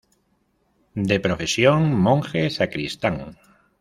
[1.09, 3.17] De profesión monje sacristán.